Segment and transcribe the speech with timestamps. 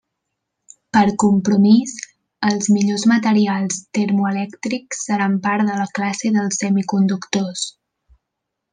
[0.95, 1.93] Per compromís,
[2.53, 7.71] els millors materials termoelèctrics seran part de la classe dels semiconductors.